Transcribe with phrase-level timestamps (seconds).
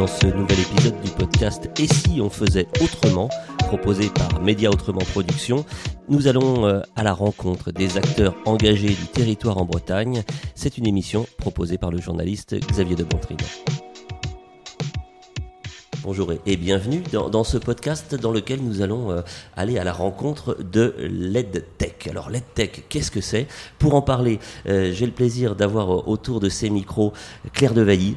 [0.00, 5.02] dans ce nouvel épisode du podcast Et si on faisait autrement proposé par Média Autrement
[5.12, 5.66] Production.
[6.08, 10.22] Nous allons euh, à la rencontre des acteurs engagés du territoire en Bretagne.
[10.54, 13.36] C'est une émission proposée par le journaliste Xavier de Bontrine.
[16.02, 19.20] Bonjour et bienvenue dans, ce podcast dans lequel nous allons euh,
[19.54, 22.06] aller à la rencontre de l'EdTech.
[22.08, 23.46] Alors l'EdTech, qu'est-ce que c'est?
[23.78, 27.12] Pour en parler, euh, j'ai le plaisir d'avoir euh, autour de ces micros
[27.52, 28.16] Claire Devailly,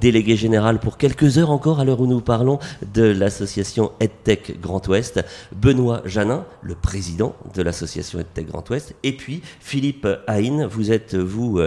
[0.00, 2.60] déléguée générale pour quelques heures encore à l'heure où nous parlons
[2.94, 9.12] de l'association EdTech Grand Ouest, Benoît Janin, le président de l'association EdTech Grand Ouest, et
[9.12, 11.60] puis Philippe Haïn, vous êtes vous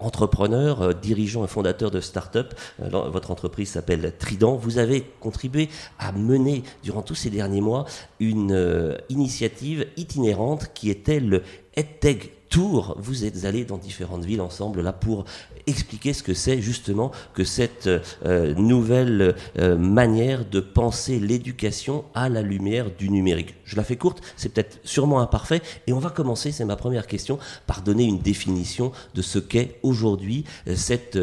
[0.00, 2.54] entrepreneur, dirigeant et fondateur de start-up.
[2.78, 4.56] votre entreprise s'appelle Trident.
[4.80, 7.84] Avez contribué à mener durant tous ces derniers mois
[8.18, 11.42] une euh, initiative itinérante qui était le
[11.76, 12.96] EdTech Tour.
[12.98, 15.24] Vous êtes allés dans différentes villes ensemble là pour
[15.68, 22.28] expliquer ce que c'est justement que cette euh, nouvelle euh, manière de penser l'éducation à
[22.28, 23.54] la lumière du numérique.
[23.64, 27.06] Je la fais courte, c'est peut-être sûrement imparfait, et on va commencer, c'est ma première
[27.06, 30.44] question, par donner une définition de ce qu'est aujourd'hui
[30.74, 31.18] cette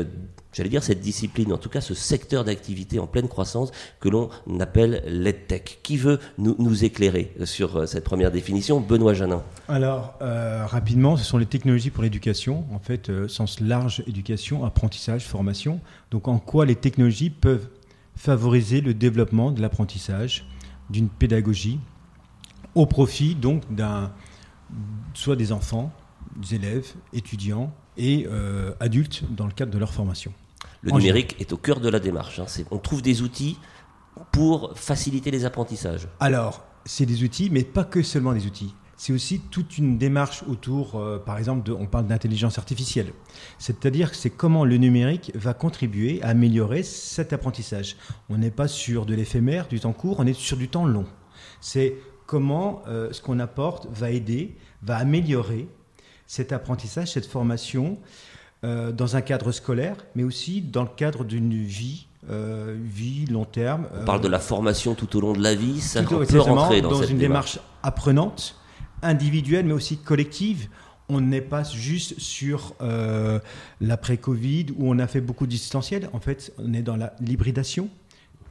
[0.54, 4.30] j'allais dire, cette discipline, en tout cas ce secteur d'activité en pleine croissance que l'on
[4.60, 5.80] appelle l'EdTech.
[5.84, 9.44] Qui veut nous, éclairer sur euh, cette première définition Benoît Janin?
[9.68, 14.66] Alors, euh, rapidement, ce sont les technologies pour l'éducation, en fait, euh, sens large éducation,
[14.66, 15.80] apprentissage, formation.
[16.12, 17.70] Donc, en quoi les technologies peuvent
[18.16, 20.48] favoriser le développement de l'apprentissage,
[20.90, 21.80] d'une pédagogie,
[22.76, 24.12] au profit donc d'un,
[25.14, 25.92] soit des enfants,
[26.36, 28.28] des élèves, étudiants et
[28.80, 30.34] adultes dans le cadre de leur formation.
[30.82, 32.40] Le numérique est au cœur de la démarche.
[32.40, 32.46] Hein.
[32.72, 33.58] On trouve des outils
[34.32, 36.08] pour faciliter les apprentissages.
[36.20, 38.74] Alors, c'est des outils, mais pas que seulement des outils.
[39.00, 43.14] C'est aussi toute une démarche autour, euh, par exemple, de, on parle d'intelligence artificielle.
[43.60, 47.96] C'est-à-dire que c'est comment le numérique va contribuer à améliorer cet apprentissage.
[48.30, 51.06] On n'est pas sur de l'éphémère, du temps court, on est sur du temps long.
[51.62, 51.96] C'est
[52.26, 55.68] comment euh, ce qu'on apporte va aider, va améliorer
[56.28, 57.98] cet apprentissage, cette formation,
[58.64, 63.46] euh, dans un cadre scolaire, mais aussi dans le cadre d'une vie, euh, vie long
[63.46, 63.88] terme.
[64.02, 67.02] On parle de la formation tout au long de la vie, ça peut rentrer dans,
[67.04, 67.60] une démarche.
[67.84, 68.56] apprenante,
[69.02, 70.68] individuelle, mais aussi collective.
[71.08, 73.40] On n'est pas juste sur euh,
[73.80, 76.10] l'après-Covid où on a fait beaucoup de distanciel.
[76.12, 77.90] En fait, on est dans la l'hybridation,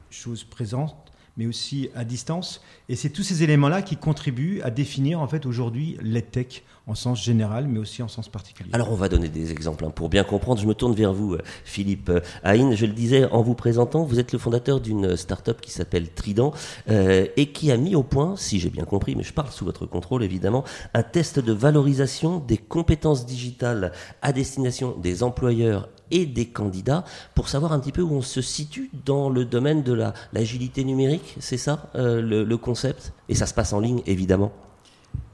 [0.09, 1.06] chose présente,
[1.37, 2.61] mais aussi à distance.
[2.89, 7.21] Et c'est tous ces éléments-là qui contribuent à définir en fait aujourd'hui l'EdTech en sens
[7.21, 8.69] général, mais aussi en sens particulier.
[8.73, 9.89] Alors on va donner des exemples hein.
[9.89, 10.61] pour bien comprendre.
[10.61, 12.73] Je me tourne vers vous, euh, Philippe euh, Haïn.
[12.75, 16.53] Je le disais en vous présentant, vous êtes le fondateur d'une start-up qui s'appelle Trident
[16.89, 19.65] euh, et qui a mis au point, si j'ai bien compris, mais je parle sous
[19.65, 26.25] votre contrôle évidemment, un test de valorisation des compétences digitales à destination des employeurs et
[26.25, 27.03] des candidats
[27.35, 29.93] pour savoir un petit peu où on se situe dans le domaine de
[30.33, 33.13] l'agilité numérique, c'est ça le concept?
[33.29, 34.51] Et ça se passe en ligne évidemment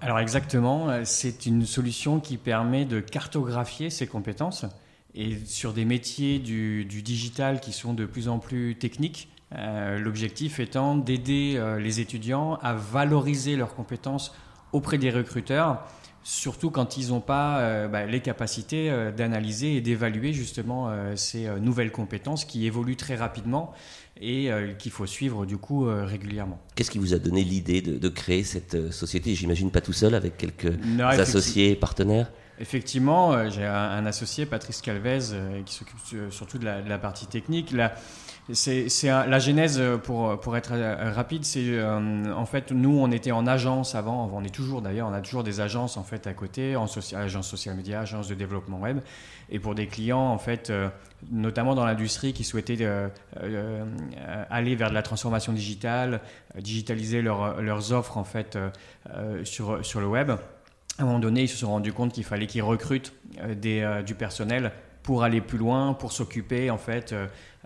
[0.03, 4.65] alors exactement, euh, c'est une solution qui permet de cartographier ces compétences
[5.15, 9.29] et sur des métiers du, digital qui sont de plus en plus techniques.
[9.55, 14.35] Euh, l'objectif étant d'aider euh, les étudiants à valoriser leurs compétences
[14.73, 15.87] auprès des recruteurs,
[16.23, 22.45] surtout quand ils n'ont pas bah, les capacités d'analyser et d'évaluer justement ces nouvelles compétences
[22.45, 23.73] qui évoluent très rapidement
[24.21, 26.59] et euh, qu'il faut suivre du coup euh, régulièrement.
[26.75, 29.35] Qu'est-ce qui vous a donné l'idée de, créer cette euh, société?
[29.35, 35.19] J'imagine pas tout seul, avec quelques associés et partenaires Effectivement, j'ai un, associé, Patrice Calvez,
[35.65, 35.97] qui s'occupe
[36.29, 37.71] surtout de la, partie technique.
[37.71, 37.95] La,
[38.51, 40.73] c'est, la genèse, pour, pour être
[41.13, 45.13] rapide, c'est en fait, nous, on était en agence avant, on est toujours d'ailleurs, on
[45.13, 48.79] a toujours des agences en fait à côté, en agence social media, agence de développement
[48.79, 48.99] web,
[49.49, 50.71] et pour des clients en fait
[51.31, 53.07] notamment dans l'industrie qui souhaitaient euh,
[53.41, 53.85] euh,
[54.49, 56.21] aller vers de la transformation digitale,
[56.55, 58.57] euh, digitaliser leurs offres en fait
[59.43, 60.31] sur, sur le web.
[60.99, 63.13] À un moment donné, ils se sont rendus compte qu'il fallait qu'ils recrutent
[63.55, 67.15] des, du personnel pour aller plus loin, pour s'occuper en fait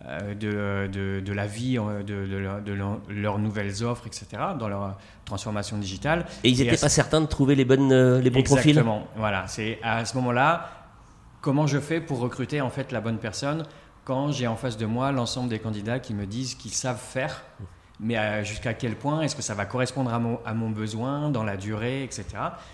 [0.05, 2.73] de, de, la vie, de, de,
[3.09, 4.27] leurs nouvelles offres, etc.,
[4.57, 6.25] dans leur transformation digitale.
[6.43, 8.71] Et ils n'étaient pas certains de trouver les, bonnes, les bons profils?
[8.71, 9.47] Exactement, voilà.
[9.47, 10.69] C'est à ce moment-là,
[11.41, 13.63] comment je fais pour recruter en fait la bonne personne
[14.07, 17.43] quand j'ai en face de moi l'ensemble des candidats qui me disent qu'ils savent faire,
[17.99, 19.21] mais euh, jusqu'à quel point?
[19.21, 22.25] Est-ce que ça va correspondre à mon, à mon, besoin dans la durée, etc.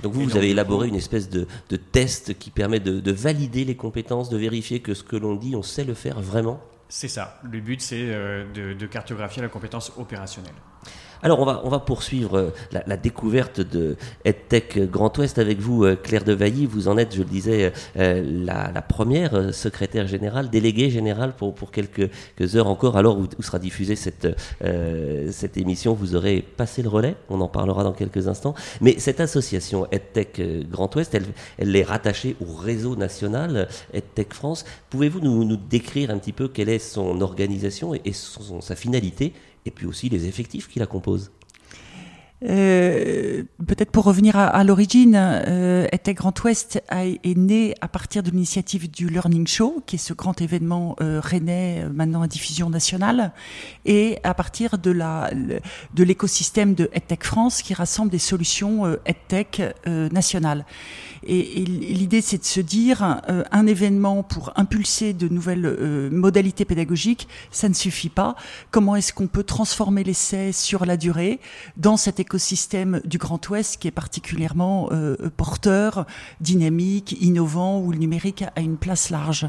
[0.03, 3.65] Donc vous, vous avez élaboré une espèce de, de, test qui permet de, de, valider
[3.65, 6.61] les compétences, de vérifier que ce que l'on dit, on sait le faire vraiment?
[6.95, 7.39] C'est ça.
[7.41, 10.53] Le but, c'est euh, de, cartographier la compétence opérationnelle.
[11.23, 12.49] Alors on va, on va poursuivre euh,
[12.85, 16.65] la, découverte de EdTech Grand Ouest avec vous, euh, Claire de Vailly.
[16.65, 21.71] Vous en êtes, je le disais, euh, la, première secrétaire générale, déléguée générale pour, pour
[21.71, 22.09] quelques,
[22.55, 22.97] heures encore.
[22.97, 24.27] Alors où, où sera diffusée cette,
[25.31, 27.15] cette émission, vous aurez passé le relais.
[27.29, 28.53] On en parlera dans quelques instants.
[28.81, 31.25] Mais cette association EdTech Grand Ouest, elle,
[31.57, 34.65] elle est rattachée au réseau national EdTech France.
[34.89, 38.75] Pouvez-vous nous, nous décrire un petit peu quelle est son organisation et, et son, sa
[38.75, 39.33] finalité
[39.65, 41.31] et puis aussi les effectifs qui la composent.
[42.45, 48.91] Euh, peut-être pour revenir à, l'origine, euh, Grand Ouest est né à partir de l'initiative
[48.91, 53.31] du Learning Show, qui est ce grand événement euh, rennais, euh, maintenant à diffusion nationale,
[53.85, 55.31] et à partir de la
[55.93, 59.61] de l'écosystème de EdTech France, qui rassemble des solutions euh, EdTech
[60.11, 60.65] nationales.
[61.25, 66.65] Et, et l'idée, c'est de se dire, euh, un événement pour impulser de nouvelles modalités
[66.65, 68.35] pédagogiques, ça ne suffit pas.
[68.71, 71.39] Comment est-ce qu'on peut transformer l'essai sur la durée
[71.77, 72.32] dans cet écosystème
[73.05, 76.05] du Grand Ouest qui est particulièrement euh, porteur,
[76.41, 79.47] dynamique, innovant, où le numérique a une place large.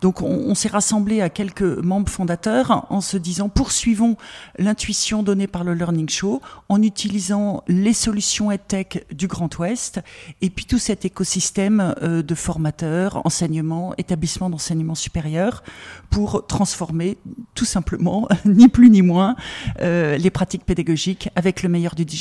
[0.00, 4.16] Donc on, s'est rassemblé à quelques membres fondateurs en se disant, poursuivons
[4.58, 10.00] l'intuition donnée par le Learning Show en utilisant les solutions EdTech du Grand Ouest
[10.40, 15.62] et puis tout cet écosystème écosystème euh, de formateurs, enseignement, établissements d'enseignement supérieur
[16.10, 17.18] pour transformer
[17.54, 19.34] tout simplement, ni plus ni moins,
[19.80, 22.15] euh, les pratiques pédagogiques avec le meilleur du digital.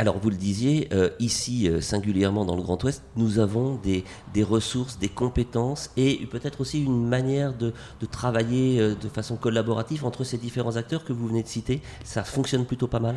[0.00, 4.04] Alors vous le disiez, euh, ici singulièrement dans le Grand Ouest, nous avons des,
[4.44, 10.22] ressources, des compétences et peut-être aussi une manière de, de travailler de façon collaborative entre
[10.22, 11.82] ces différents acteurs que vous venez de citer.
[12.04, 13.16] Ça fonctionne plutôt pas mal?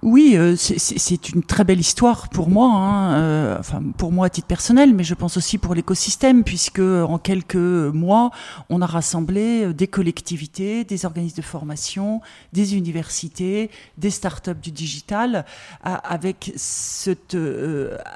[0.00, 4.30] Oui, euh, c'est une très belle histoire pour moi, hein, euh, enfin pour moi à
[4.30, 8.30] titre personnel, mais je pense aussi pour l'écosystème, puisque en quelques mois,
[8.70, 12.22] on a rassemblé euh, des collectivités, des organismes de formation,
[12.54, 15.44] des universités, des startups du digital,
[15.82, 17.36] avec cette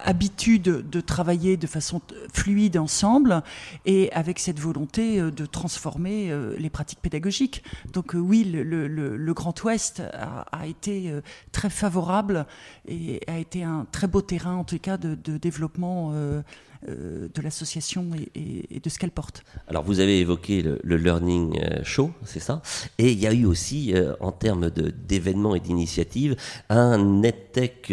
[0.05, 2.01] habitude de travailler de façon
[2.33, 3.43] fluide ensemble
[3.85, 7.63] et avec cette volonté de transformer les pratiques pédagogiques.
[7.93, 11.13] Donc oui, le, le, Grand Ouest a, a été
[11.53, 12.47] très favorable
[12.89, 16.43] et a été un très beau terrain, en tout cas, de, développement euh,
[16.89, 19.43] euh, de l'association et, de ce qu'elle porte.
[19.69, 22.63] Alors, vous avez évoqué le, Learning euh, Show, c'est ça?
[22.99, 26.37] Et il y a eu aussi, en termes d'événements et d'initiatives,
[26.69, 27.93] un NetTech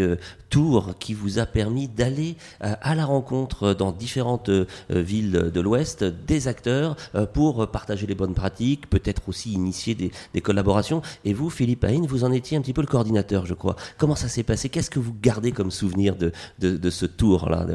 [0.54, 5.62] tour qui vous a permis d'aller euh, à la rencontre dans différentes euh, villes de
[5.62, 11.02] l'Ouest des acteurs euh, pour partager les bonnes pratiques, peut-être aussi initier des, collaborations.
[11.26, 13.76] Et vous, Philippe Haïn, vous en étiez un petit peu le coordinateur, je crois.
[13.98, 14.70] Comment ça s'est passé?
[14.70, 17.66] Qu'est-ce que vous gardez comme souvenir de, de, ce tour-là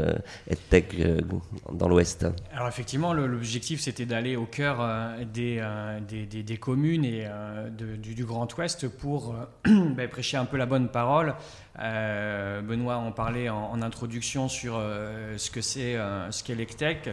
[0.49, 0.95] EdTech
[1.73, 2.27] dans l'Ouest?
[2.53, 4.87] Alors effectivement, l'objectif c'était d'aller au cœur
[5.33, 5.65] des,
[6.07, 7.27] des, des, communes et
[7.77, 9.35] du, du, Grand Ouest pour
[9.65, 11.35] ben, prêcher un peu la bonne parole
[11.81, 17.11] euh, Benoît en parlait en, introduction sur euh, ce que c'est euh, qu'est l'ECTEC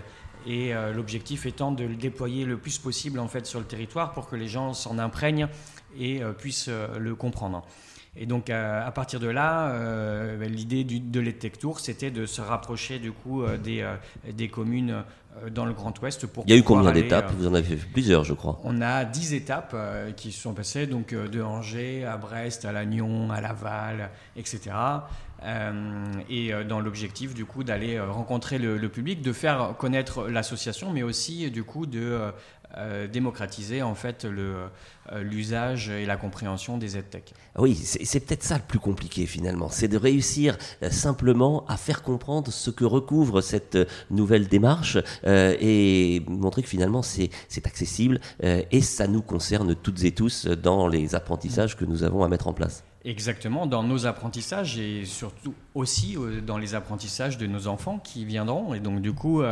[0.47, 4.29] et l'objectif étant de le déployer le plus possible en fait sur le territoire pour
[4.29, 5.47] que les gens s'en imprègnent
[5.97, 7.65] et puissent le comprendre.
[8.17, 9.71] Et donc à, partir de là,
[10.37, 13.85] ben, l'idée de l'EdTech Tour, c'était de se rapprocher du coup des,
[14.31, 15.03] des communes
[15.43, 16.27] euh, dans le Grand Ouest.
[16.27, 17.29] Pour Il y a eu combien d'étapes?
[17.29, 18.59] Euh, Vous en avez fait plusieurs, je crois.
[18.63, 22.71] On a 10 étapes euh, qui se sont passées, donc de Angers à Brest, à
[22.71, 24.75] Lannion, à Laval, etc.
[26.29, 31.03] et dans l'objectif du coup d'aller rencontrer le, le, public, de faire connaître l'association, mais
[31.03, 32.31] aussi du coup de
[32.77, 34.67] euh, démocratiser en fait euh,
[35.21, 37.33] l'usage et la compréhension des EdTech.
[37.55, 41.77] Ah oui, c'est peut-être ça le plus compliqué finalement, c'est de réussir euh, simplement à
[41.77, 43.77] faire comprendre ce que recouvre cette
[44.09, 47.29] nouvelle démarche et montrer que finalement c'est
[47.65, 52.27] accessible et ça nous concerne toutes et tous dans les apprentissages que nous avons à
[52.27, 52.83] mettre en place.
[53.05, 58.73] Exactement, dans nos apprentissages et surtout aussi dans les apprentissages de nos enfants qui viendront.
[58.73, 59.43] Et donc du coup,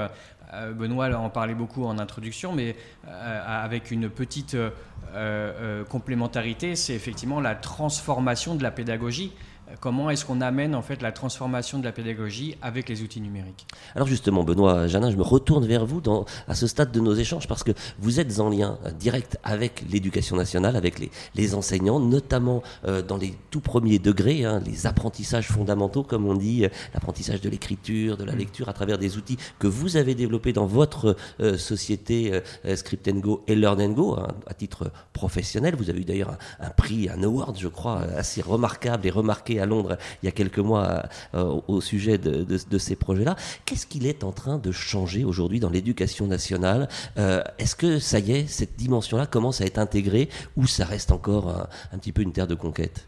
[0.75, 2.75] Benoît en parlait beaucoup en introduction, mais
[3.07, 9.33] euh, avec une petite euh, complémentarité, c'est effectivement la transformation de la pédagogie
[9.79, 13.65] comment est-ce qu'on amène en fait la transformation de la pédagogie avec les outils numériques
[13.95, 17.13] Alors justement, Benoît Janin, je me retourne vers vous dans, à ce stade de nos
[17.13, 21.55] échanges parce que vous êtes en lien euh, direct avec l'éducation nationale, avec les, les
[21.55, 26.65] enseignants, notamment euh, dans les tout premiers degrés, hein, les apprentissages fondamentaux, comme on dit,
[26.65, 28.37] euh, l'apprentissage de l'écriture, de la mm.
[28.37, 31.15] lecture à travers des outils que vous avez développés dans votre
[31.57, 32.41] société
[32.75, 35.75] Script Go et Learn Go hein, à titre professionnel.
[35.75, 39.59] Vous avez eu d'ailleurs un, un, prix, un award, je crois, assez remarquable et remarqué
[39.63, 41.03] à Londres il y a quelques mois
[41.33, 43.35] euh, au sujet de, ces projets-là.
[43.65, 46.87] Qu'est-ce qu'il est en train de changer aujourd'hui dans l'éducation nationale?
[47.17, 51.11] Euh, Est-ce que ça y est, cette dimension-là commence à être intégrée ou ça reste
[51.11, 53.07] encore un, petit peu une terre de conquête?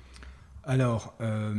[0.64, 1.54] Alors, euh,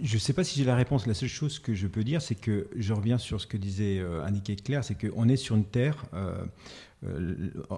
[0.00, 1.06] je ne sais pas si j'ai la réponse.
[1.06, 4.02] La seule chose que je peux dire, c'est que je reviens sur ce que disait
[4.24, 6.04] Annick Claire, c'est qu'on est sur une terre,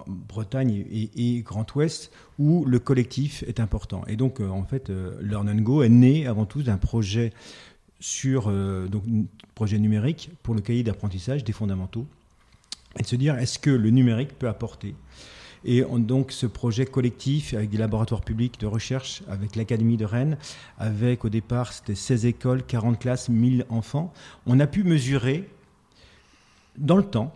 [0.07, 4.03] Bretagne et, Grand Ouest, où le collectif est important.
[4.07, 4.89] Et donc, en fait,
[5.21, 7.33] Learn and Go est né avant tout d'un projet
[7.99, 8.51] sur
[8.89, 9.03] donc
[9.55, 12.05] projet numérique pour le cahier d'apprentissage des fondamentaux
[12.99, 14.95] et de se dire est-ce que le numérique peut apporter?
[15.65, 20.37] Et donc ce projet collectif avec des laboratoires publics de recherche, avec l'Académie de Rennes,
[20.77, 24.13] avec au départ c'était 16 écoles, 40 classes, 1000 enfants,
[24.45, 25.49] on a pu mesurer
[26.77, 27.35] dans le temps,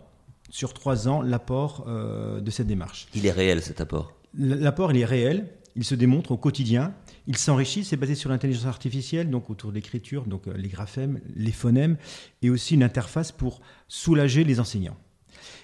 [0.52, 3.08] sur trois ans, l'apport euh, de cette démarche.
[3.14, 4.14] Il est réel cet apport?
[4.38, 6.92] L'apport, il est réel, il se démontre au quotidien,
[7.26, 11.20] il s'enrichit, c'est basé sur l'intelligence artificielle, donc autour de l'écriture, donc euh, les graphèmes,
[11.34, 11.96] les phonèmes,
[12.42, 14.98] et aussi une interface pour soulager les enseignants.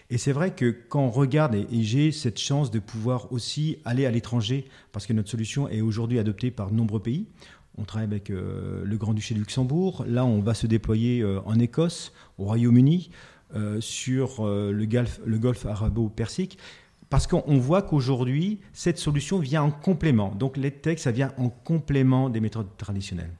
[0.09, 4.07] Et c'est vrai que quand on regarde, et, j'ai cette chance de pouvoir aussi aller
[4.07, 7.27] à l'étranger, parce que notre solution est aujourd'hui adoptée par de nombreux pays.
[7.77, 10.07] On travaille avec euh, le Grand-Duché de Luxembourg.
[10.09, 13.11] Là, on va se déployer euh, en Écosse, au Royaume-Uni,
[13.81, 16.59] sur le golfe, le golfe arabo-persique.
[17.11, 20.35] Parce qu'on voit qu'aujourd'hui, cette solution vient en complément.
[20.35, 23.33] Donc, l'EdTech, ça vient en complément des méthodes traditionnelles.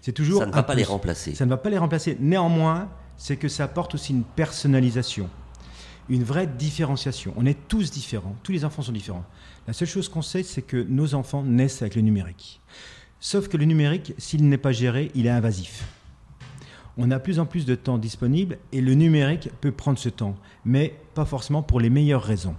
[0.00, 0.40] C'est toujours.
[0.40, 1.34] Ça ne va pas les remplacer.
[1.36, 2.16] Ça ne va pas les remplacer.
[2.18, 5.30] Néanmoins, c'est que ça apporte aussi une personnalisation
[6.08, 7.32] une vraie différenciation.
[7.36, 9.24] On est tous différents, tous les enfants sont différents.
[9.66, 12.60] La seule chose qu'on sait, c'est que nos enfants naissent avec le numérique.
[13.20, 15.84] Sauf que le numérique, s'il n'est pas géré, il est invasif.
[16.98, 20.34] On a plus en plus de temps disponible et le numérique peut prendre ce temps,
[20.64, 22.54] mais pas forcément pour les meilleures raisons.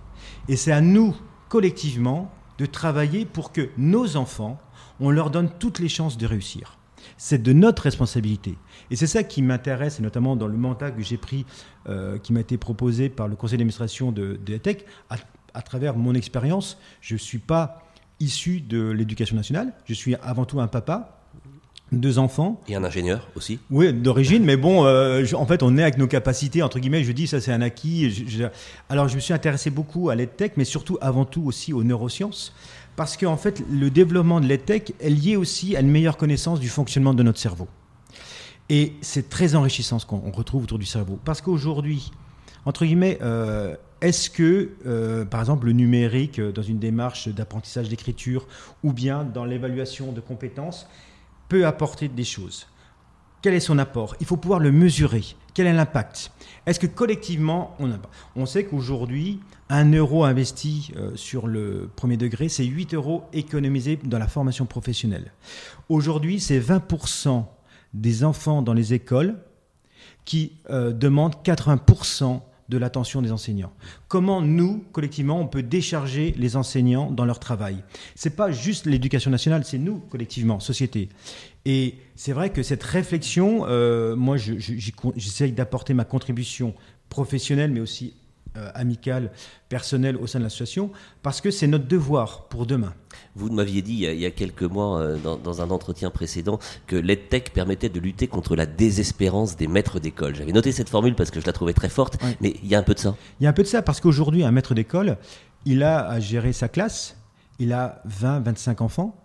[0.47, 1.15] Et c'est à nous,
[1.49, 4.59] collectivement, de travailler pour que nos enfants,
[4.99, 6.77] on leur donne toutes les chances de réussir.
[7.17, 8.57] C'est de notre responsabilité.
[8.89, 11.45] Et c'est ça qui m'intéresse, et notamment dans le mandat que j'ai pris,
[11.87, 14.77] euh, qui m'a été proposé par le conseil d'administration de, de Tech,
[15.09, 16.79] à, travers mon expérience.
[17.01, 17.83] Je ne suis pas
[18.19, 21.22] issu de l'éducation nationale, je suis avant tout un papa,
[21.93, 22.59] deux enfants.
[22.67, 26.07] Et un ingénieur aussi Oui, d'origine, mais bon, euh, en fait, on est avec nos
[26.07, 28.43] capacités, entre guillemets, je dis, ça c'est un acquis.
[28.89, 32.53] alors, je me suis intéressé beaucoup à l'EdTech, mais surtout, avant tout aussi aux neurosciences,
[32.95, 36.69] parce qu'en fait, le développement de l'EdTech est lié aussi à une meilleure connaissance du
[36.69, 37.67] fonctionnement de notre cerveau.
[38.69, 41.19] Et c'est très enrichissant ce qu'on retrouve autour du cerveau.
[41.25, 42.11] Parce qu'aujourd'hui,
[42.65, 48.47] entre guillemets, euh, est-ce que, euh, par exemple, le numérique, dans une démarche d'apprentissage d'écriture
[48.83, 50.87] ou bien dans l'évaluation de compétences,
[51.61, 52.67] apporter des choses
[53.41, 54.15] Quel est son apport?
[54.19, 55.23] Il faut pouvoir le mesurer.
[55.53, 56.31] Quel est l'impact?
[56.65, 57.95] Est-ce que collectivement, on a
[58.35, 64.17] On sait qu'aujourd'hui, un euro investi sur le premier degré, c'est 8 euros économisés dans
[64.17, 65.31] la formation professionnelle.
[65.89, 67.45] Aujourd'hui, c'est 20%
[67.93, 69.35] des enfants dans les écoles
[70.25, 73.73] qui euh, demandent 80% de l'attention des enseignants.
[74.07, 77.83] Comment nous, collectivement, on peut décharger les enseignants dans leur travail?
[78.15, 81.09] C'est pas juste l'éducation nationale, c'est nous, collectivement, société.
[81.65, 86.73] Et c'est vrai que cette réflexion, euh, moi, j'essaye d'apporter ma contribution
[87.09, 88.13] professionnelle, mais aussi
[88.55, 89.31] euh, amicale,
[89.67, 90.91] personnelle au sein de l'association,
[91.23, 92.93] parce que c'est notre devoir pour demain.
[93.35, 97.51] Vous m'aviez dit il y, a, quelques mois, euh, dans, un entretien précédent, que l'EdTech
[97.51, 100.35] permettait de lutter contre la désespérance des maîtres d'école.
[100.35, 102.79] J'avais noté cette formule parce que je la trouvais très forte, mais il y a
[102.79, 103.15] un peu de ça.
[103.39, 105.17] Il y a un peu de ça, parce qu'aujourd'hui, un maître d'école,
[105.65, 107.17] il a à gérer sa classe,
[107.57, 109.15] il a 20, 25 enfants,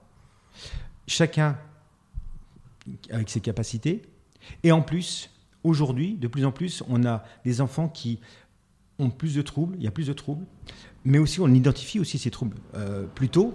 [1.07, 1.59] chacun
[3.11, 4.01] avec ses capacités,
[4.63, 5.31] et en plus,
[5.65, 8.21] aujourd'hui, de plus en plus, on a des enfants qui
[8.99, 10.45] ont plus de troubles, il y a plus de troubles,
[11.05, 13.55] mais aussi on identifie aussi ces troubles euh, plus tôt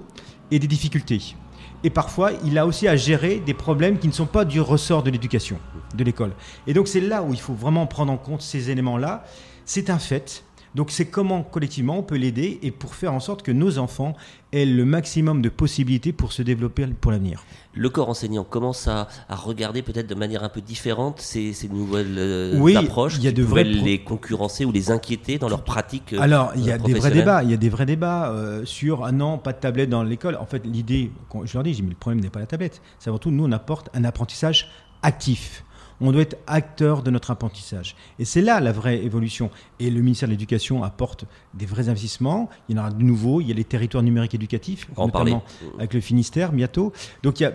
[0.52, 1.36] et des difficultés.
[1.84, 5.04] Et parfois, il a aussi à gérer des problèmes qui ne sont pas du ressort
[5.04, 5.58] de l'éducation,
[5.96, 6.32] de l'école.
[6.66, 9.26] Et donc c'est là où il faut vraiment prendre en compte ces éléments-là.
[9.66, 10.46] C'est un fait.
[10.76, 14.16] Donc c'est comment collectivement on peut l'aider et pour faire en sorte que nos enfants
[14.52, 17.44] aient le maximum de possibilités pour se développer pour l'avenir.
[17.76, 22.76] Le corps enseignant commence à, regarder peut-être de manière un peu différente ces, nouvelles euh,
[22.76, 26.14] approches il y a de vrais les concurrencer ou les inquiéter dans leur pratique.
[26.14, 28.66] Euh, Alors il y a des vrais débats, il y a des vrais débats euh,
[28.66, 30.36] sur ah non pas de tablette dans l'école.
[30.38, 31.12] En fait l'idée,
[31.44, 33.52] je leur dis, mais le problème n'est pas la tablette, c'est avant tout nous on
[33.52, 34.70] apporte un apprentissage
[35.02, 35.64] actif
[36.08, 37.96] on doit être acteur de notre apprentissage.
[38.20, 39.50] Et c'est là la vraie évolution.
[39.80, 42.50] Et le ministère de l'Éducation apporte des vrais investissements.
[42.68, 43.42] Il y en aura de nouveaux.
[43.42, 45.44] Il y a les territoires numériques éducatifs, notamment
[45.78, 46.94] avec le Finistère bientôt.
[47.24, 47.54] Donc il y a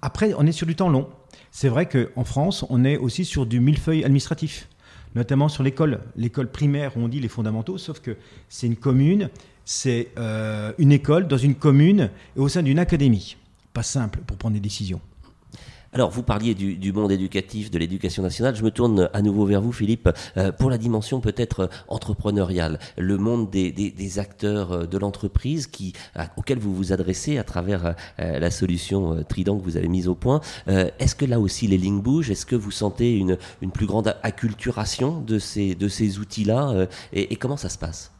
[0.00, 1.08] après, on est sur du temps long.
[1.50, 4.68] C'est vrai qu'en France, on est aussi sur du millefeuille administratif,
[5.14, 8.16] notamment sur l'école, l'école primaire où on dit les fondamentaux, sauf que
[8.48, 9.28] c'est une commune,
[9.64, 13.36] c'est euh, une école dans une commune et au sein d'une académie.
[13.72, 15.00] Pas simple pour prendre des décisions.
[15.94, 18.56] Alors, vous parliez du, monde éducatif, de l'éducation nationale.
[18.56, 20.08] Je me tourne à nouveau vers vous, Philippe,
[20.38, 25.92] euh, pour la dimension peut-être entrepreneuriale, le monde des, acteurs euh, de l'entreprise qui,
[26.38, 30.14] auquel vous vous adressez à travers euh, la solution Trident que vous avez mise au
[30.14, 30.40] point.
[30.66, 32.30] Est-ce que là aussi les lignes bougent?
[32.30, 33.36] Est-ce que vous sentez une,
[33.72, 38.12] plus grande acculturation de ces, de ces outils-là et, et comment ça se passe?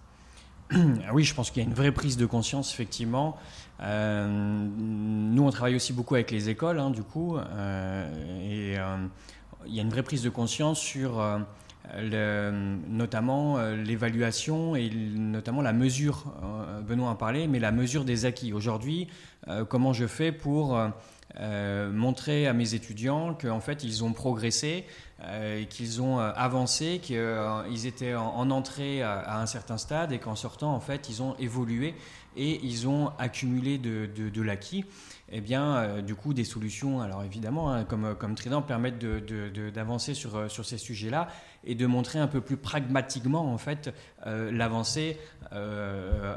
[1.13, 3.37] Oui, je pense qu'il y a une vraie prise de conscience, effectivement.
[3.83, 8.97] Euh, nous, on travaille aussi beaucoup avec les écoles, hein, du coup, euh, et euh,
[9.67, 11.23] il y a une vraie prise de conscience sur
[12.89, 16.33] notamment l'évaluation et notamment la mesure,
[16.87, 18.53] Benoît en parlait, mais la mesure des acquis.
[18.53, 19.09] Aujourd'hui,
[19.69, 20.81] comment je fais pour
[21.41, 24.85] montrer à mes étudiants qu'en fait, ils ont progressé,
[25.71, 30.81] qu'ils ont avancé, qu'ils étaient en, entrée à, un certain stade et qu'en sortant, en
[30.81, 31.95] fait, ils ont évolué
[32.37, 34.85] et ils ont accumulé de, l'acquis,
[35.35, 39.03] eh bien, euh, du coup, des solutions, alors évidemment, hein, comme, comme Trident, permettent
[39.73, 41.29] d'avancer sur, euh, sur ces sujets-là
[41.65, 43.95] et de montrer un peu plus pragmatiquement, en fait,
[44.27, 45.17] euh, l'avancée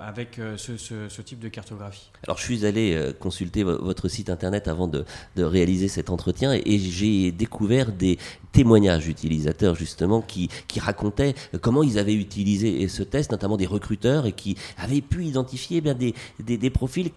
[0.01, 2.11] avec ce, type de cartographie.
[2.27, 5.05] Alors, je suis allé consulter votre site internet avant de,
[5.37, 8.19] réaliser cet entretien et, j'ai découvert des
[8.51, 14.25] témoignages d'utilisateurs, justement, qui, qui racontaient comment ils avaient utilisé ce test, notamment des recruteurs,
[14.25, 17.11] et qui avaient pu identifier des, des, profils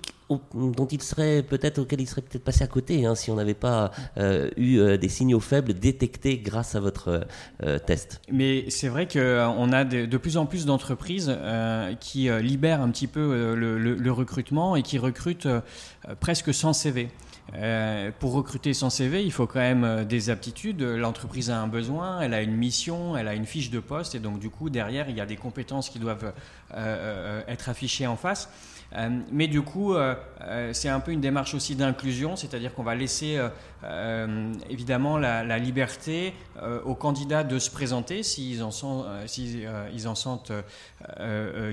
[0.52, 3.54] dont il serait peut-être auxquels il serait peut-être passé à côté hein, si on n'avait
[3.54, 7.26] pas euh, eu euh, des signaux faibles détectés grâce à votre
[7.62, 8.20] euh, test.
[8.30, 11.34] Mais c'est vrai qu'on a de, plus en plus d'entreprises
[12.00, 15.48] qui libèrent un petit peu le, recrutement et qui recrutent
[16.20, 17.08] presque sans CV.
[18.18, 20.82] pour recruter sans CV, il faut quand même des aptitudes.
[20.82, 24.18] L'entreprise a un besoin, elle a une mission, elle a une fiche de poste, et
[24.18, 26.32] donc du coup derrière il y a des compétences qui doivent
[26.74, 28.48] être affichées en face.
[28.96, 32.82] Euh, mais du coup, euh, euh, c'est un peu une démarche aussi d'inclusion, c'est-à-dire qu'on
[32.82, 33.38] va laisser
[34.70, 36.34] évidemment la, liberté
[36.84, 39.04] aux candidats de se présenter s'ils en, sont,
[40.06, 40.52] en sentent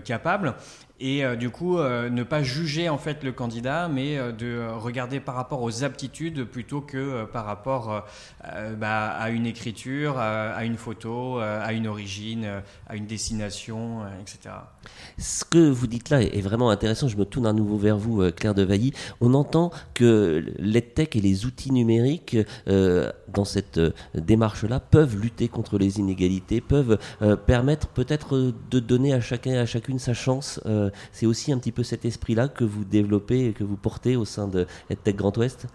[0.03, 0.55] capables
[0.99, 5.61] et du coup ne pas juger en fait le candidat mais de regarder par rapport
[5.61, 8.05] aux aptitudes plutôt que par rapport
[8.77, 14.55] bah, à une écriture, à une photo, à une origine, à une destination, etc.
[15.17, 17.07] Ce que vous dites là est vraiment intéressant.
[17.07, 18.93] Je me tourne à nouveau vers vous, euh, Claire Devailly.
[19.21, 21.94] On entend que l'EdTech et les outils numériques,
[22.67, 26.97] euh, dans cette euh, démarche-là, peuvent lutter contre les inégalités, peuvent
[27.45, 30.59] permettre peut-être de donner à chacun et à chacune sa chance.
[31.11, 34.25] C'est aussi un petit peu cet esprit-là que vous développez et que vous portez au
[34.25, 35.67] sein de EdTech Grand Ouest?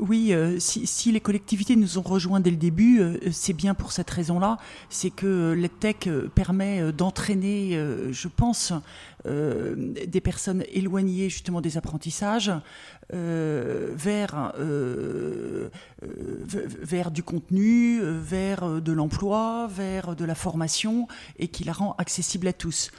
[0.00, 3.92] Oui, euh, si, les collectivités nous ont rejoints dès le début, euh, c'est bien pour
[3.92, 4.56] cette raison-là.
[4.88, 7.78] C'est que l'EdTech permet d'entraîner,
[8.10, 8.72] je pense,
[9.24, 12.50] des personnes éloignées justement des apprentissages
[13.10, 14.52] vers,
[16.48, 22.48] vers du contenu, vers de l'emploi, vers de la formation et qui la rend accessible
[22.48, 22.90] à tous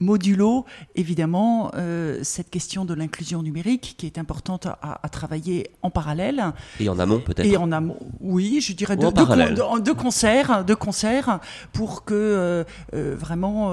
[0.00, 6.52] modulo évidemment euh, cette question de l'inclusion numérique qui est importante à, travailler en parallèle.
[6.80, 7.46] Et en amont peut-être.
[7.46, 11.40] Et en amont, oui, je dirais de, de, de, concert, de concert,
[11.72, 13.72] pour que euh, euh, vraiment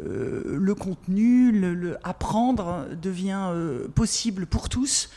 [0.00, 3.50] le contenu, le, apprendre devient
[3.94, 5.10] possible pour tous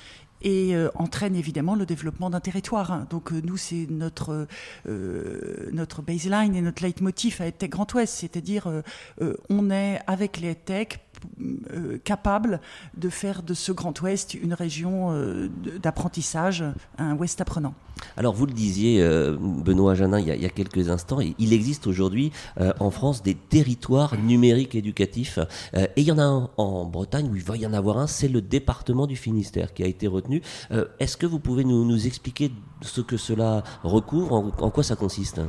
[0.43, 3.05] et euh, entraîne évidemment le développement d'un territoire.
[3.09, 4.47] Donc euh, nous, c'est notre,
[4.87, 8.83] euh, notre baseline et notre leitmotiv à EdTech Grand Ouest, c'est-à-dire
[9.49, 10.99] on est avec les EdTech
[11.73, 12.59] euh, capable
[12.97, 15.49] de faire de ce Grand Ouest une région euh,
[15.81, 16.63] d'apprentissage,
[16.97, 17.73] un Ouest apprenant.
[18.17, 22.31] Alors vous le disiez, euh, Benoît Janin, il y, a, quelques instants, il existe aujourd'hui
[22.79, 25.39] en France des territoires numériques éducatifs.
[25.73, 28.07] et il y en a un en Bretagne où il va y en avoir un,
[28.07, 30.41] c'est le département du Finistère qui a été retenu.
[30.99, 35.39] Est-ce que vous pouvez nous, expliquer ce que cela recouvre, en quoi ça consiste?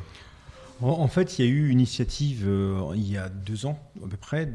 [0.92, 4.08] En fait, il y a eu une initiative euh, il y a deux ans à
[4.08, 4.50] peu près,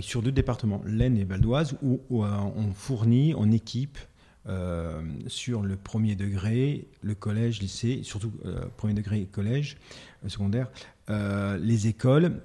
[0.00, 3.98] sur deux départements, l'Aisne et Val d'Oise, où, euh, on fournit en équipe
[4.46, 8.32] euh, sur le premier degré, le collège, lycée, surtout
[8.76, 9.78] premier degré collège,
[10.26, 10.70] secondaire,
[11.08, 12.40] les écoles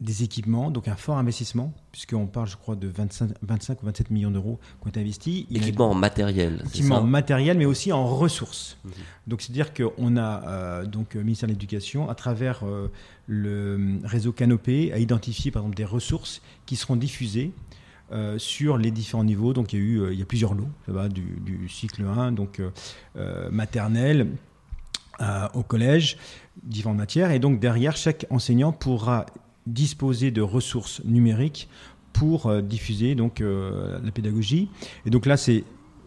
[0.00, 4.10] des équipements, donc un fort investissement, puisqu'on parle, je crois, de 25, 25 ou 27
[4.10, 5.46] millions d'euros qui ont été investis.
[5.50, 6.62] Équipement en matériel.
[6.66, 8.76] Équipement en matériel, mais aussi en ressources.
[8.84, 8.92] Mhm.
[9.28, 12.90] Donc, c'est-à-dire qu'on a, euh, donc, le ministère de l'Éducation, à travers euh,
[13.28, 17.52] le réseau Canopé, a identifié, par exemple, des ressources qui seront diffusées
[18.12, 19.52] euh, sur les différents niveaux.
[19.52, 22.04] Donc, il y a eu il y a plusieurs lots, ça va, du, du cycle
[22.04, 22.60] 1, donc
[23.50, 24.28] maternel,
[25.54, 26.18] au collège,
[26.64, 27.30] différentes matières.
[27.30, 29.26] Et donc, derrière, chaque enseignant pourra
[29.66, 31.68] disposer de ressources numériques
[32.12, 34.68] pour euh, diffuser donc euh, la pédagogie.
[35.04, 35.64] Et donc là, c'est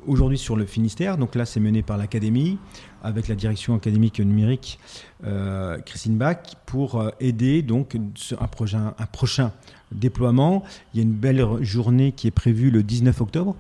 [0.08, 1.18] aujourd'hui sur le Finistère.
[1.18, 2.58] Donc là, c'est mené par l'Académie,
[3.04, 4.80] avec la direction académique numérique
[5.26, 7.96] euh, Christine Bach, pour aider donc
[8.40, 9.52] un, projet, un prochain
[9.92, 10.64] déploiement.
[10.94, 13.56] Il y a une belle journée qui est prévue le 19 octobre.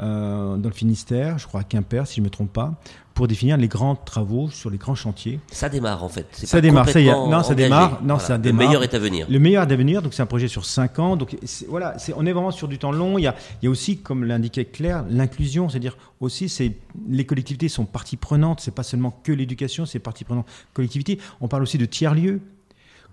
[0.00, 2.74] Dans le Finistère, je crois à Quimper, si je ne me trompe pas,
[3.14, 5.38] pour définir les grands travaux sur les grands chantiers.
[5.50, 6.26] Ça démarre en fait.
[6.32, 7.12] Ça démarre, ça y est.
[7.12, 8.02] Non, ça démarre.
[8.02, 8.60] Non, ça démarre.
[8.60, 9.26] Le meilleur est à venir.
[9.30, 10.02] Le meilleur est à venir.
[10.02, 11.16] Donc c'est un projet sur 5 ans.
[11.16, 11.36] Donc
[11.68, 13.16] voilà, on est vraiment sur du temps long.
[13.18, 16.72] Il y a, il y a aussi, comme l'indiquait Claire, l'inclusion, c'est-à-dire aussi, c'est
[17.08, 18.60] les collectivités sont partie prenante.
[18.60, 21.20] C'est pas seulement que l'éducation, c'est partie prenante collectivité.
[21.40, 22.40] On parle aussi de tiers lieux.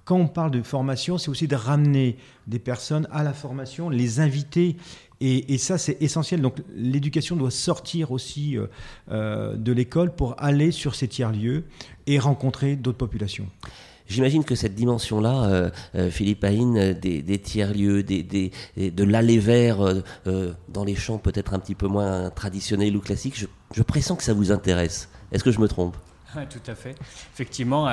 [0.03, 4.19] Quand on parle de formation, c'est aussi de ramener des personnes à la formation, les
[4.19, 4.77] inviter
[5.21, 6.41] et, ça, c'est essentiel.
[6.41, 8.65] Donc l'éducation doit sortir aussi euh,
[9.11, 11.65] euh, de l'école pour aller sur ces tiers-lieux
[12.07, 13.47] et rencontrer d'autres populations.
[14.07, 19.77] J'imagine que cette dimension-là, euh, Philippe Haïn, des, tiers-lieux, des, de l'aller vers
[20.67, 24.33] dans les champs peut-être un petit peu moins traditionnels ou classiques, je, pressens que ça
[24.33, 25.07] vous intéresse.
[25.31, 25.95] Est-ce que je me trompe?
[26.33, 26.95] Tout à fait.
[27.33, 27.89] Effectivement,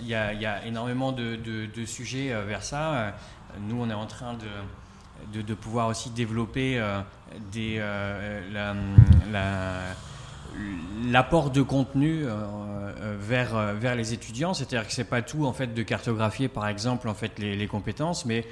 [0.00, 3.14] il y, a énormément de, de sujets vers ça.
[3.68, 4.46] Nous, on est en train de,
[5.32, 7.00] de, pouvoir aussi développer euh,
[7.52, 8.40] des, euh,
[11.04, 15.74] l'apport de contenu euh, vers, vers les étudiants, c'est-à-dire que c'est pas tout en fait
[15.74, 18.46] de cartographier par exemple en fait les, compétences, mais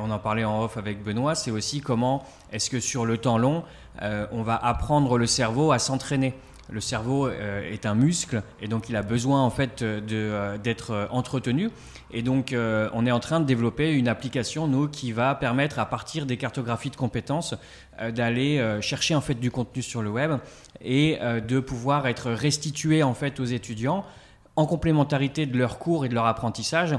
[0.00, 3.38] on en parlait en off avec Benoît, c'est aussi comment est-ce que sur le temps
[3.38, 3.62] long
[4.00, 6.34] on va apprendre le cerveau à s'entraîner.
[6.68, 11.70] Le cerveau est un muscle et donc il a besoin en fait d'être entretenu.
[12.12, 15.78] Et donc, euh, on est en train de développer une application, nous, qui va permettre,
[15.78, 17.54] à partir des cartographies de compétences,
[18.00, 20.32] euh, d'aller euh, chercher en fait du contenu sur le web
[20.82, 24.04] et de pouvoir être restitué en fait aux étudiants
[24.56, 26.98] en complémentarité de leurs cours et de leur apprentissage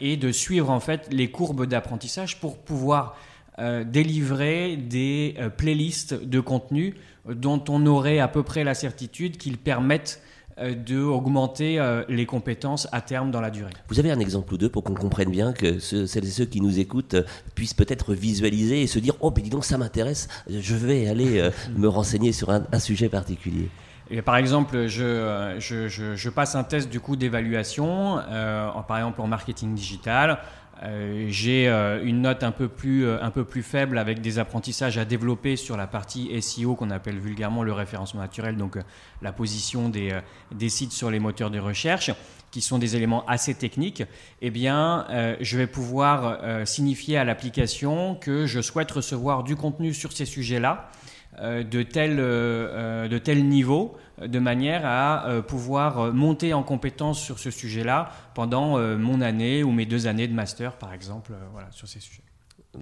[0.00, 3.16] et de suivre en fait les courbes d'apprentissage pour pouvoir
[3.58, 6.96] délivrer des playlists de contenu
[7.28, 10.20] dont on aurait à peu près la certitude qu'ils permettent
[10.58, 13.72] euh, d'augmenter euh, les compétences à terme dans la durée.
[13.88, 16.60] Vous avez un exemple ou deux pour qu'on comprenne bien que celles et ceux qui
[16.60, 20.28] nous écoutent euh, puissent peut-être visualiser et se dire Oh, mais dis donc, ça m'intéresse,
[20.50, 23.70] je vais aller me renseigner sur un, sujet particulier.
[24.10, 28.18] Et par exemple, je, je, je, passe un test du coup d'évaluation,
[28.86, 30.38] par exemple en marketing digital.
[30.84, 34.38] Euh, j'ai euh, une note un peu, plus, euh, un peu plus faible avec des
[34.38, 38.76] apprentissages à développer sur la partie SEO qu'on appelle vulgairement le référencement naturel, donc
[39.20, 40.18] la position des,
[40.52, 42.10] des, sites sur les moteurs de recherche,
[42.50, 44.02] qui sont des éléments assez techniques.
[44.40, 45.06] Eh bien,
[45.40, 50.90] je vais pouvoir signifier à l'application que je souhaite recevoir du contenu sur ces sujets-là
[51.40, 57.38] de tel, de tel niveau de manière à euh, pouvoir euh, monter en compétence sur
[57.38, 61.70] ce sujet-là pendant euh, mon année ou mes deux années de master, par exemple, voilà,
[61.70, 62.22] sur ces sujets.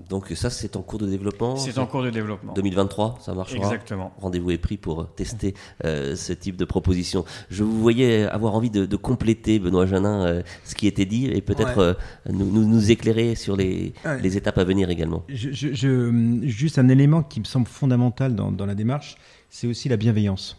[0.08, 2.52] Donc ça, c'est en cours de développement C'est en cours de développement.
[2.54, 4.12] 2023, ça marchera Exactement.
[4.18, 7.24] Rendez-vous est pris pour tester ce type de proposition.
[7.50, 11.98] Je vous voyais avoir envie de, compléter, Benoît Janin, ce qui était dit et peut-être
[12.30, 15.24] nous, nous, éclairer sur les, les, étapes à venir également.
[15.28, 19.16] Je, juste un élément qui me semble fondamental dans, dans la démarche,
[19.48, 20.56] c'est aussi la bienveillance.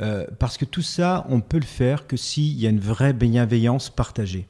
[0.00, 3.12] Euh, parce que tout ça, on peut le faire que s'il y a une vraie
[3.12, 4.46] bienveillance partagée.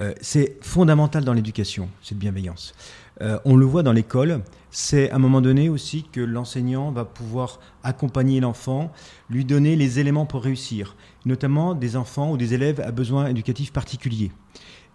[0.00, 2.74] Euh, c'est fondamental dans l'éducation, cette bienveillance.
[3.20, 7.04] Euh, on le voit dans l'école, c'est à un moment donné aussi que l'enseignant va
[7.04, 8.92] pouvoir accompagner l'enfant,
[9.28, 13.72] lui donner les éléments pour réussir, notamment des enfants ou des élèves à besoins éducatifs
[13.72, 14.32] particuliers.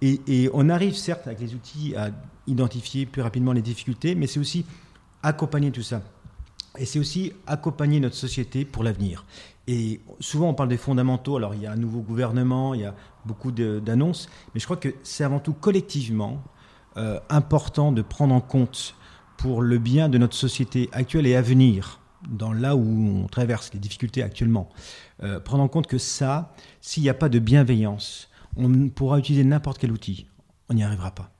[0.02, 2.10] Et, et on arrive certes avec les outils à
[2.48, 4.66] identifier plus rapidement les difficultés, mais c'est aussi
[5.22, 6.02] accompagner tout ça.
[6.78, 9.26] Et c'est aussi accompagner notre société pour l'avenir.
[9.68, 11.38] Et souvent, on parle des fondamentaux.
[11.38, 14.78] Alors, il y a un nouveau gouvernement, il y a beaucoup d'annonces, mais je crois
[14.78, 16.44] que c'est avant tout collectivement
[16.98, 18.96] euh, important de prendre en compte
[19.38, 22.00] pour le bien de notre société actuelle et à venir,
[22.30, 24.70] dans là où on traverse les difficultés actuellement,
[25.24, 29.44] euh, prendre en compte que ça, s'il n'y a pas de bienveillance, on pourra utiliser
[29.44, 30.28] n'importe quel outil,
[30.70, 31.32] on n'y arrivera pas.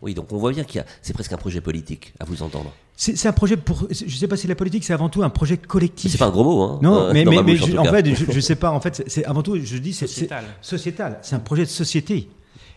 [0.00, 2.42] Oui, donc on voit bien qu'il y a, c'est presque un projet politique, à vous
[2.42, 2.72] entendre.
[3.00, 3.86] C'est un projet pour.
[3.92, 6.10] Je ne sais pas si la politique, c'est avant tout un projet collectif.
[6.10, 6.80] C'est pas un gros mot, hein.
[6.82, 7.44] Non, mais, mais, en,
[7.84, 8.72] fait, je, ne sais pas.
[8.72, 10.44] En fait, c'est avant tout, je dis, c'est sociétal.
[10.60, 11.18] Sociétal.
[11.22, 12.28] C'est un projet de société.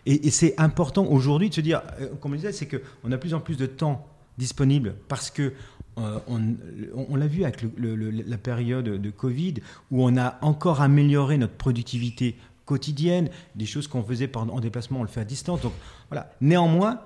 [0.05, 3.33] Et, c'est important aujourd'hui de se dire, euh, comme on disait, c'est qu'on a plus
[3.33, 4.05] en plus de temps
[4.37, 5.53] disponible parce que
[5.97, 6.39] euh, on,
[6.95, 9.55] on l'a vu avec la période de Covid
[9.89, 15.03] où on a encore amélioré notre productivité quotidienne, des choses qu'on faisait en déplacement, on
[15.03, 15.61] le fait à distance.
[15.61, 15.73] Donc
[16.09, 16.31] voilà.
[16.41, 17.01] Néanmoins,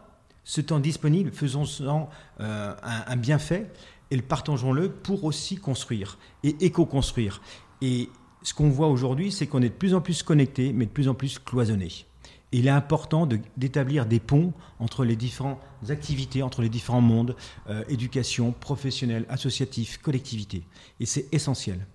[0.46, 3.70] ce temps disponible, faisons-en euh, un, bienfait
[4.12, 7.42] et le partageons-le pour aussi construire et éco-construire.
[7.82, 8.10] Et
[8.44, 11.10] ce qu'on voit aujourd'hui, c'est qu'on est de plus en plus connecté, mais de plus
[11.10, 11.90] en plus cloisonné.
[12.52, 13.28] il est important
[13.58, 17.36] d'établir des ponts entre les différentes activités, entre les différents mondes,
[17.68, 20.64] euh, éducation, professionnelle, associatif, collectivité.
[21.00, 21.88] Et c'est essentiel.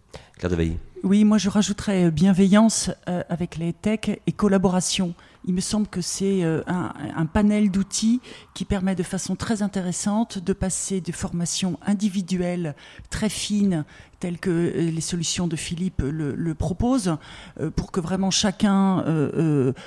[1.03, 5.15] Oui, moi je rajouterais bienveillance avec les tech et collaboration.
[5.47, 8.21] Il me semble que c'est euh, un, panel d'outils
[8.53, 12.75] qui permet de façon très intéressante de passer des formations individuelles
[13.09, 13.85] très fines,
[14.19, 17.17] telles que euh, les solutions de Philippe le, proposent,
[17.59, 19.05] euh, pour que vraiment chacun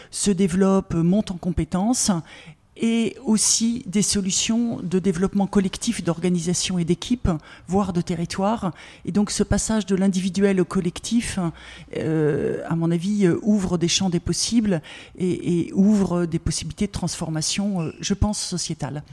[0.10, 2.12] se développe, monte en compétences
[2.78, 7.30] et aussi des solutions de développement collectif, d'organisation et d'équipe,
[7.68, 8.72] voire de territoire.
[9.06, 11.40] Et donc ce passage de l'individuel au collectif,
[11.98, 14.82] euh, à mon avis, euh, ouvre des champs des possibles
[15.18, 19.04] et, et ouvre des possibilités de transformation, euh, je pense, sociétale.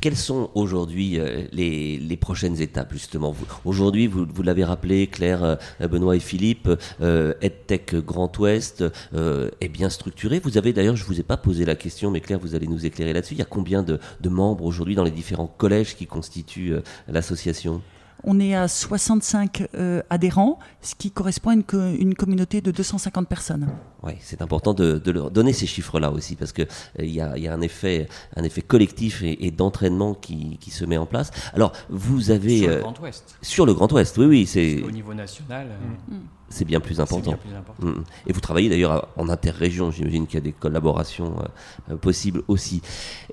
[0.00, 3.34] Quelles sont aujourd'hui euh, les, prochaines étapes justement
[3.66, 5.56] Aujourd'hui, vous, l'avez rappelé, Claire, euh,
[5.88, 6.70] Benoît et Philippe,
[7.02, 10.40] euh, EdTech Grand Ouest est bien structuré.
[10.42, 12.66] Vous avez d'ailleurs, je ne vous ai pas posé la question, mais Claire, vous allez
[12.66, 13.34] nous éclairer là-dessus.
[13.34, 16.76] Il y a combien de membres aujourd'hui dans les différents collèges qui constituent
[17.08, 17.82] l'association?
[18.24, 23.68] On est à 65 euh, adhérents, ce qui correspond à une, communauté de 250 personnes.
[24.02, 26.66] Oui, c'est important de, leur donner ces chiffres-là aussi, parce qu'il
[27.00, 31.30] euh, y, a, un, effet, un effet collectif et, d'entraînement qui, se met en place.
[31.54, 32.58] Alors, vous avez...
[32.58, 33.36] Sur le euh, Grand Ouest.
[33.42, 34.46] Sur le Grand Ouest, oui, oui.
[34.46, 35.68] c'est Au niveau national.
[36.08, 36.16] Mm
[36.50, 37.38] c'est bien plus important.
[37.80, 38.04] Mm, mm.
[38.26, 42.42] Et vous travaillez d'ailleurs en interrégion, j'imagine qu'il y a des collaborations euh, euh, possibles
[42.48, 42.82] aussi.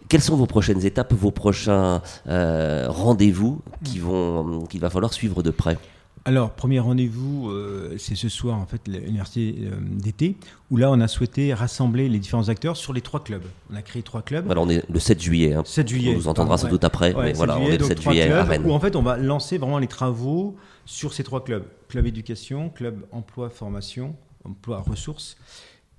[0.07, 5.77] Quelles sont vos prochaines étapes, vos prochains euh, rendez-vous qu'il va falloir suivre de près?
[6.25, 7.51] Alors, premier rendez-vous,
[7.97, 10.35] c'est ce soir, en fait, l'université d'été,
[10.69, 13.43] où là, on a souhaité rassembler les différents acteurs sur les trois clubs.
[13.71, 14.49] On a créé trois clubs.
[14.51, 15.53] Alors, on est le 7 juillet.
[15.53, 15.63] Hein.
[15.65, 16.13] 7 juillet.
[16.15, 18.63] On vous entendra sans doute après, mais voilà, on est le 7 juillet à Rennes.
[18.65, 21.63] Où, en fait, on va lancer vraiment les travaux sur ces trois clubs.
[21.87, 25.37] Club éducation, club emploi formation, emploi ressources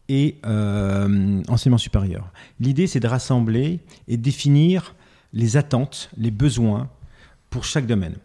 [0.08, 2.32] et euh, enseignement supérieur.
[2.60, 4.94] L'idée, c'est de rassembler et définir
[5.32, 6.88] les attentes, les besoins
[7.50, 8.16] pour chaque domaine.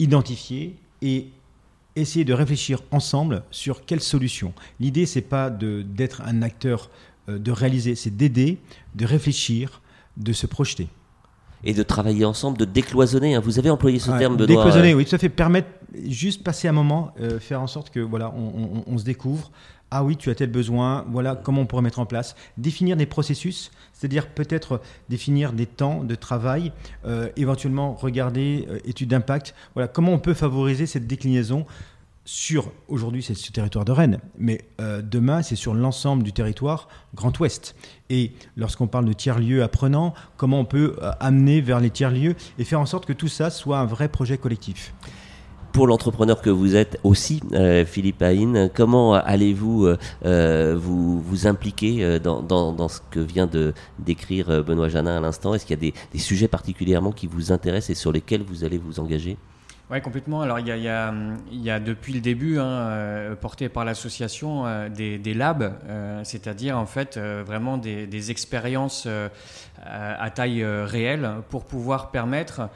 [0.00, 1.28] Identifier et
[1.96, 4.52] essayer de réfléchir ensemble sur quelles solutions.
[4.80, 6.90] L'idée, c'est pas d'être un acteur,
[7.28, 8.58] euh, de réaliser, c'est d'aider,
[8.96, 9.80] de réfléchir,
[10.16, 10.88] de se projeter
[11.62, 13.34] et de travailler ensemble, de décloisonner.
[13.34, 13.40] Hein.
[13.40, 14.46] Vous avez employé ce terme, Benoît.
[14.46, 15.28] Décloisonner, euh, oui, tout à fait.
[15.28, 15.68] Permettre,
[16.06, 19.50] juste passer un moment, euh, faire en sorte que voilà, on, se découvre.
[19.96, 22.34] Ah oui, tu as tel besoin, voilà comment on pourrait mettre en place.
[22.58, 26.72] Définir des processus, c'est-à-dire peut-être définir des temps de travail,
[27.06, 29.54] euh, éventuellement regarder études d'impact.
[29.74, 31.64] Voilà, comment on peut favoriser cette déclinaison
[32.24, 36.88] sur, aujourd'hui c'est ce territoire de Rennes, mais euh, demain c'est sur l'ensemble du territoire
[37.14, 37.76] Grand Ouest.
[38.10, 42.64] Et lorsqu'on parle de tiers-lieux apprenants, comment on peut euh, amener vers les tiers-lieux et
[42.64, 44.92] faire en sorte que tout ça soit un vrai projet collectif?
[45.74, 49.88] Pour l'entrepreneur que vous êtes aussi, euh, Philippe Haïn, comment allez-vous
[50.22, 55.52] vous, vous impliquer dans, ce que vient de décrire Benoît Janin à l'instant?
[55.52, 58.78] Est-ce qu'il y a des, sujets particulièrement qui vous intéressent et sur lesquels vous allez
[58.78, 59.36] vous engager?
[59.90, 60.40] Oui, complètement.
[60.40, 65.74] Alors, il y a, depuis le début, hein, euh, porté par l'association, euh, des, labs,
[65.86, 69.06] euh, c'est-à-dire en fait vraiment des, expériences
[69.84, 72.70] à taille réelle pour pouvoir permettre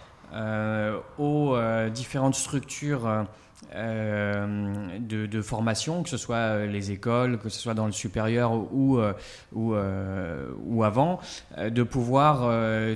[1.18, 1.56] aux
[1.90, 3.26] différentes structures
[3.74, 8.52] euh, de, formation, que ce soit euh, les écoles, que ce soit dans le supérieur
[8.72, 9.12] ou, euh,
[9.52, 11.20] ou, avant,
[11.58, 12.50] de pouvoir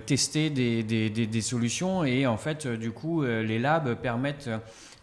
[0.06, 2.04] tester des, des, solutions.
[2.04, 4.50] Et en fait, du coup, les labs permettent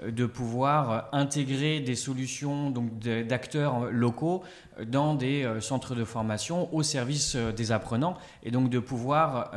[0.06, 4.44] de pouvoir intégrer des solutions d'acteurs locaux
[4.86, 9.52] dans des centres de formation au service des apprenants et donc de pouvoir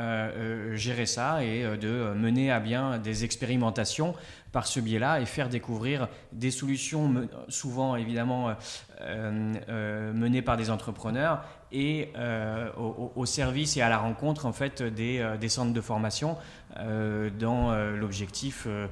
[0.75, 4.15] gérer ça et de mener à bien des expérimentations
[4.53, 10.71] par ce biais-là et faire découvrir des solutions souvent évidemment euh, euh, menées par des
[10.71, 15.81] entrepreneurs et euh, au, service et à la rencontre en fait des, des centres de
[15.81, 16.37] formation
[16.79, 18.87] euh, dans euh, l'objectif euh,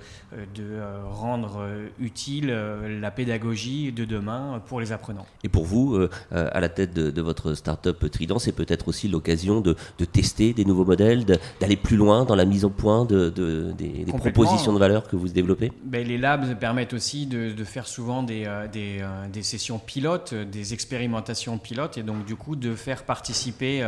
[0.54, 1.66] de rendre
[1.98, 5.26] utile la pédagogie de demain pour les apprenants.
[5.44, 5.98] Et pour vous,
[6.33, 9.76] à la tête de, votre start-up Trident, c'est peut-être aussi l'occasion de,
[10.12, 11.24] tester des nouveaux modèles,
[11.61, 13.28] d'aller plus loin dans la mise au point de,
[13.76, 15.72] des, propositions de valeur que vous développez.
[15.85, 21.59] Ben, Les labs permettent aussi de, faire souvent des, des, des, sessions pilotes, des expérimentations
[21.59, 23.87] pilotes, et donc du coup de faire participer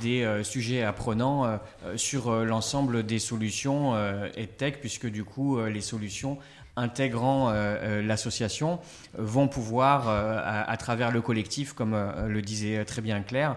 [0.00, 1.58] des sujets apprenants
[1.96, 6.38] sur l'ensemble des solutions euh, EdTech, puisque du coup, euh, les solutions
[6.76, 8.78] intégrant euh, l'association
[9.16, 11.94] vont pouvoir, à, travers le collectif, comme
[12.26, 13.56] le disait très bien Claire,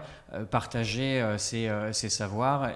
[0.50, 2.70] partager ces, savoirs,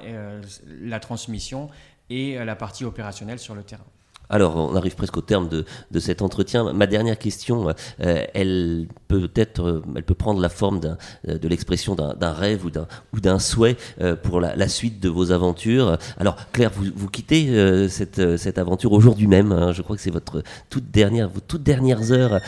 [0.67, 1.69] la transmission
[2.09, 3.85] et la partie opérationnelle sur le terrain.
[4.31, 6.73] Alors, on arrive presque au terme de, de cet entretien.
[6.73, 13.21] Ma dernière question, elle peut-être, elle peut prendre la forme de l'expression d'un rêve ou
[13.21, 13.77] d'un souhait
[14.23, 15.99] pour la, suite de vos aventures.
[16.19, 19.53] Alors Claire, vous, vous quittez cette, cette aventure aujourd'hui même.
[19.53, 19.73] Hein.
[19.73, 22.41] je crois que c'est votre toute dernière, vos toutes dernières heures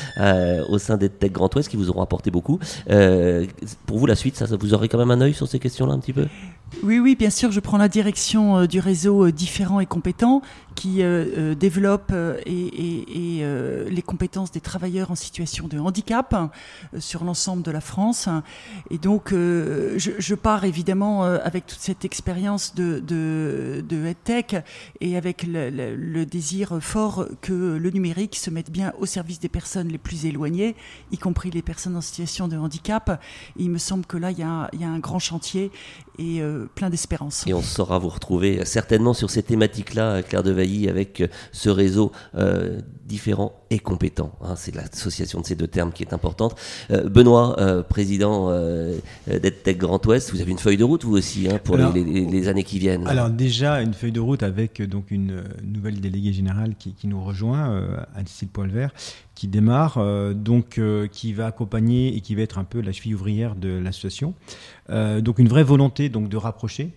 [0.69, 2.59] au sein d'EdTech Grand Ouest qui vous auront apporté beaucoup.
[3.87, 5.95] pour vous, la suite, ça, ça, vous aurez quand même un œil sur ces questions-là
[5.95, 6.27] un petit peu?
[6.83, 10.43] Oui, oui, bien sûr, je prends la direction euh, du réseau euh, différent et compétent
[10.75, 12.13] qui euh, développe
[12.47, 13.45] et,
[13.91, 16.35] les compétences des travailleurs en situation de handicap
[16.99, 18.29] sur l'ensemble de la France.
[18.91, 23.83] Et donc, je, pars évidemment avec toute cette expérience de, de,
[25.01, 29.89] et avec le, désir fort que le numérique se mette bien au service des personnes
[29.89, 30.77] les plus éloignées,
[31.11, 33.21] y compris les personnes en situation de handicap.
[33.57, 35.71] il me semble que là, il y a un grand chantier
[36.19, 36.43] et
[36.75, 37.47] plein d'espérance.
[37.47, 42.13] Et on saura vous retrouver certainement sur ces thématiques-là, Claire Devailly, avec euh, ce réseau
[42.35, 44.33] euh, différent et compétent.
[44.43, 44.55] Hein.
[44.55, 46.55] c'est l'association de ces deux termes qui est importante.
[46.91, 47.57] Euh, Benoît,
[47.89, 48.51] président
[49.27, 52.65] d'EdTech Grand Ouest, vous avez une feuille de route, vous aussi, hein, pour les, années
[52.65, 53.07] qui viennent?
[53.07, 57.83] Alors déjà, une feuille de route avec donc une nouvelle déléguée générale qui, nous rejoint,
[58.15, 58.93] Alicille Poilvert,
[59.35, 59.99] qui démarre,
[60.35, 60.81] donc
[61.11, 64.35] qui va accompagner et qui va être un peu la cheville ouvrière de l'association.
[64.89, 66.91] donc une vraie volonté donc de rapprocher,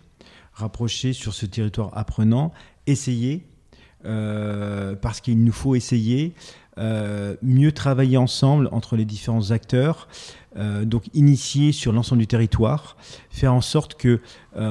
[0.54, 2.52] rapprocher sur ce territoire apprenant,
[2.88, 3.46] essayer,
[4.06, 6.34] euh, parce qu'il nous faut essayer,
[6.78, 10.08] euh, mieux travailler ensemble entre les différents acteurs,
[10.58, 12.98] euh, donc initier sur l'ensemble du territoire,
[13.30, 14.20] faire en sorte que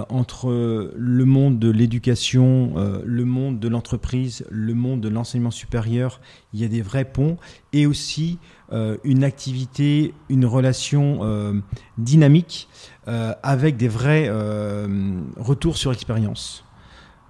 [0.08, 2.72] entre le monde de l'éducation,
[3.04, 6.22] le monde de l'entreprise, le monde de l'enseignement supérieur,
[6.54, 7.36] il y a des vrais ponts
[7.74, 8.38] et aussi
[8.72, 11.62] une activité, une relation
[11.98, 12.68] dynamique
[13.06, 14.88] euh, avec des vrais euh,
[15.36, 16.63] retours sur expérience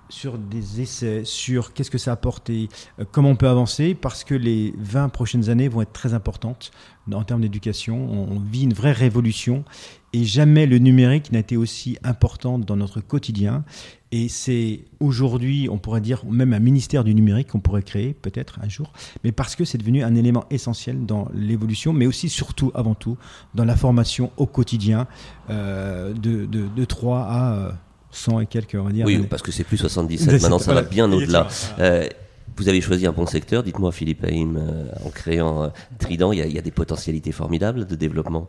[0.08, 4.24] sur des essais, sur qu'est-ce que ça a apporté, euh, comment on peut avancer, parce
[4.24, 6.70] que les 20 prochaines années vont être très importantes
[7.12, 7.96] en termes d'éducation.
[8.10, 9.64] On vit une vraie révolution
[10.12, 13.64] et jamais le numérique n'a été aussi important dans notre quotidien.
[14.12, 18.60] Et c'est aujourd'hui, on pourrait dire, même un ministère du numérique qu'on pourrait créer peut-être
[18.62, 18.92] un jour,
[19.24, 23.18] mais parce que c'est devenu un élément essentiel dans l'évolution, mais aussi, surtout, avant tout,
[23.56, 25.08] dans la formation au quotidien
[25.50, 27.72] euh, de, de, 3 à
[28.14, 29.06] 100 euh, et quelques, on va dire.
[29.06, 31.48] Oui, parce que c'est plus 77, maintenant ça va bien au-delà.
[31.78, 32.08] Euh,
[32.56, 34.60] vous avez choisi un bon secteur, dites-moi Philippe Haïm,
[35.04, 38.48] en créant Trident, il y, a, des potentialités formidables de développement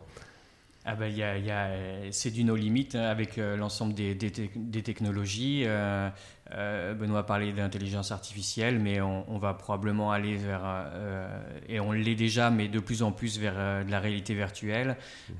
[0.87, 1.71] ah ben, y a, y a,
[2.11, 5.63] c'est du no limite hein, avec euh, l'ensemble des, des, des technologies.
[5.65, 6.11] Euh,
[6.53, 10.61] euh, Benoît parlait d'intelligence artificielle, mais on, on, va probablement aller vers,
[11.67, 14.95] et on l'est déjà, mais de plus en plus vers de la réalité virtuelle,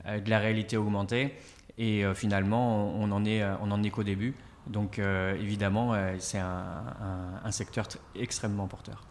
[0.08, 1.36] de la réalité augmentée.
[1.78, 4.34] Et finalement, on en est, on en est qu'au début.
[4.68, 9.04] Donc évidemment, c'est un secteur extrêmement porteur.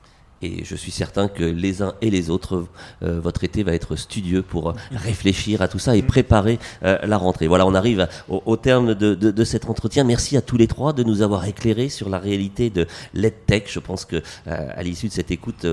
[0.42, 2.66] Et je suis certain que les uns et les autres,
[3.02, 6.98] euh, votre été va être studieux pour euh, réfléchir à tout ça et préparer euh,
[7.04, 7.46] la rentrée.
[7.46, 10.04] Voilà, on arrive au, terme de, de, de, cet entretien.
[10.04, 13.70] Merci à tous les trois de nous avoir éclairés sur la réalité de l'EdTech.
[13.70, 15.66] Je pense que à l'issue de cette écoute,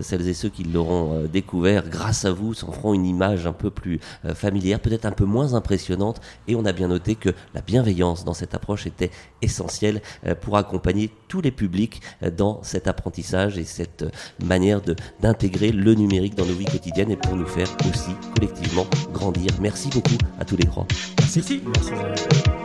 [0.00, 3.70] celles et ceux qui l'auront découvert grâce à vous s'en feront une image un peu
[3.70, 4.00] plus
[4.34, 6.20] familière, peut-être un peu moins impressionnante.
[6.48, 9.10] Et on a bien noté que la bienveillance dans cette approche était
[9.42, 10.02] essentielle
[10.40, 12.00] pour accompagner tous les publics
[12.36, 14.12] dans cet apprentissage et cette
[14.44, 14.80] manière
[15.20, 19.50] d'intégrer le numérique dans nos vies quotidiennes et pour nous faire aussi collectivement grandir.
[19.60, 20.86] Merci beaucoup à tous les trois.
[21.20, 21.62] Merci.
[21.64, 22.63] Merci.